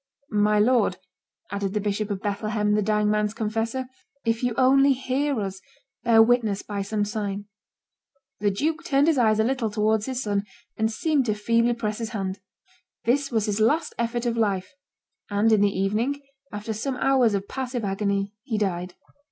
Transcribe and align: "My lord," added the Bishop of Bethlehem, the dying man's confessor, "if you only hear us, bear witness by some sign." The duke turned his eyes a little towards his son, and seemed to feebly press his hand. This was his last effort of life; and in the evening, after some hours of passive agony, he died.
"My 0.31 0.57
lord," 0.57 0.97
added 1.51 1.75
the 1.75 1.79
Bishop 1.79 2.09
of 2.09 2.23
Bethlehem, 2.23 2.73
the 2.73 2.81
dying 2.81 3.11
man's 3.11 3.35
confessor, 3.35 3.85
"if 4.25 4.41
you 4.41 4.55
only 4.57 4.93
hear 4.93 5.39
us, 5.39 5.61
bear 6.03 6.23
witness 6.23 6.63
by 6.63 6.81
some 6.81 7.05
sign." 7.05 7.45
The 8.39 8.49
duke 8.49 8.83
turned 8.83 9.05
his 9.05 9.19
eyes 9.19 9.39
a 9.39 9.43
little 9.43 9.69
towards 9.69 10.07
his 10.07 10.23
son, 10.23 10.43
and 10.75 10.91
seemed 10.91 11.27
to 11.27 11.35
feebly 11.35 11.73
press 11.75 11.99
his 11.99 12.09
hand. 12.17 12.39
This 13.03 13.29
was 13.29 13.45
his 13.45 13.59
last 13.59 13.93
effort 13.99 14.25
of 14.25 14.35
life; 14.37 14.73
and 15.29 15.51
in 15.51 15.61
the 15.61 15.69
evening, 15.69 16.19
after 16.51 16.73
some 16.73 16.97
hours 16.97 17.35
of 17.35 17.47
passive 17.47 17.85
agony, 17.85 18.33
he 18.41 18.57
died. 18.57 18.95